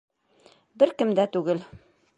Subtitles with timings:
[0.83, 1.65] Бер кем дә түгел.